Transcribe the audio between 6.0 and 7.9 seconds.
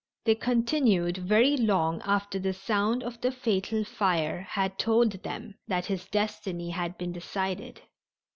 destiny had been decided.